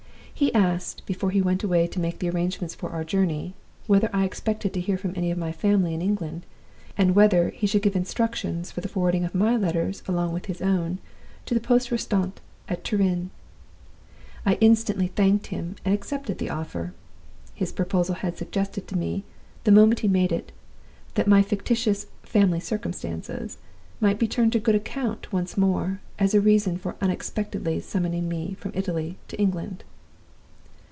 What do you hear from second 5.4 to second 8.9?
'family' in England, and whether he should give instructions for the